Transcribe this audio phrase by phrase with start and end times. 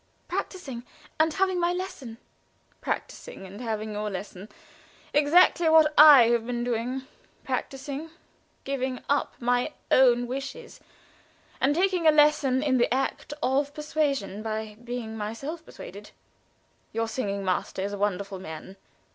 [0.27, 0.83] "Practicing
[1.19, 2.17] and having my lesson."
[2.81, 4.49] "Practicing and having your lesson
[5.13, 7.03] exactly what I have been doing.
[7.43, 8.09] Practicing
[8.63, 10.79] giving up my own wishes,
[11.61, 16.09] and taking a lesson in the act of persuasion, by being myself persuaded.
[16.93, 18.77] Your singing master is a wonderful man.